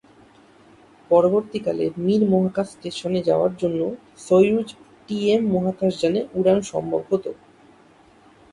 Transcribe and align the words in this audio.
পরবর্তীকালে 1.11 1.85
মির 1.97 2.21
মহাকাশ 2.31 2.67
স্টেশনে 2.73 3.19
যাওয়ার 3.29 3.51
জন্যে 3.61 3.87
সোইয়ুজ-টিএম 4.25 5.41
মহাকাশযানে 5.53 6.21
উড়ান 6.37 6.59
সম্ভব 6.71 7.01
হোত। 7.09 7.25